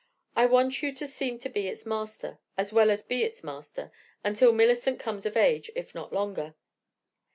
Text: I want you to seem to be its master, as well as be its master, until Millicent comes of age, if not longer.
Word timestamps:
I 0.35 0.47
want 0.47 0.81
you 0.81 0.91
to 0.95 1.05
seem 1.05 1.37
to 1.37 1.47
be 1.47 1.67
its 1.67 1.85
master, 1.85 2.39
as 2.57 2.73
well 2.73 2.89
as 2.89 3.03
be 3.03 3.21
its 3.23 3.43
master, 3.43 3.91
until 4.23 4.51
Millicent 4.51 4.99
comes 4.99 5.27
of 5.27 5.37
age, 5.37 5.69
if 5.75 5.93
not 5.93 6.11
longer. 6.11 6.55